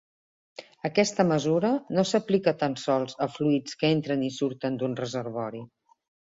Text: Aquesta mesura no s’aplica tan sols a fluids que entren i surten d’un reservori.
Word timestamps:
Aquesta 0.87 1.25
mesura 1.31 1.71
no 1.97 2.05
s’aplica 2.13 2.55
tan 2.65 2.79
sols 2.85 3.15
a 3.27 3.29
fluids 3.37 3.79
que 3.83 3.95
entren 3.99 4.27
i 4.31 4.33
surten 4.41 4.83
d’un 4.83 5.01
reservori. 5.05 5.67